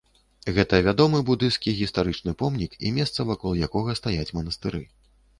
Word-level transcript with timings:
Гэта 0.53 0.77
вядомы 0.85 1.19
будысцкі 1.25 1.73
гістарычны 1.79 2.33
помнік 2.41 2.71
і 2.89 2.91
месца, 2.95 3.25
вакол 3.33 3.51
якога 3.67 3.95
стаяць 3.99 4.33
манастыры. 4.39 4.81